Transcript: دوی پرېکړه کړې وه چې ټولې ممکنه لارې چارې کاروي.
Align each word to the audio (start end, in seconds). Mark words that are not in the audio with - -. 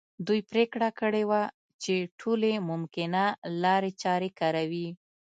دوی 0.27 0.39
پرېکړه 0.51 0.89
کړې 0.99 1.23
وه 1.29 1.41
چې 1.83 1.95
ټولې 2.19 2.53
ممکنه 2.69 3.23
لارې 3.63 3.91
چارې 4.03 4.29
کاروي. 4.39 4.87